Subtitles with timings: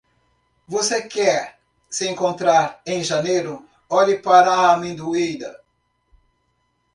[0.67, 3.69] Você quer se encontrar em janeiro?
[3.87, 5.61] Olhe para a amendoeira.